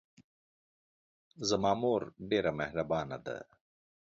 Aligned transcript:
زما 1.49 1.71
مور 1.81 2.01
ډېره 2.29 2.51
محربانه 2.59 3.17
ده 3.25 3.35